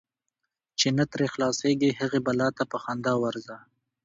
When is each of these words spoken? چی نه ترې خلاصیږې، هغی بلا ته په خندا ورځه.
چی 0.79 0.87
نه 0.97 1.05
ترې 1.11 1.25
خلاصیږې، 1.33 1.91
هغی 1.99 2.19
بلا 2.27 2.49
ته 2.57 2.63
په 2.71 2.77
خندا 2.83 3.13
ورځه. 3.23 3.57